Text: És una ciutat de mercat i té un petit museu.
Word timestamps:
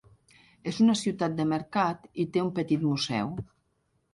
És 0.71 0.79
una 0.85 0.95
ciutat 1.01 1.35
de 1.41 1.45
mercat 1.51 2.09
i 2.25 2.25
té 2.37 2.43
un 2.47 2.51
petit 2.59 2.87
museu. 2.89 3.31